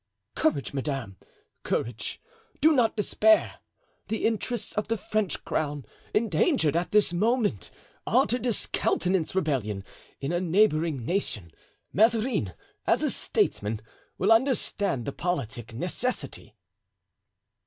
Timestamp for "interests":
4.25-4.73